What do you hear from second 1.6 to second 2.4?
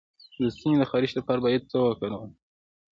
څه وکاروم؟